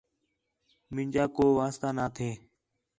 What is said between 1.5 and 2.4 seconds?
واسطہ نا تھے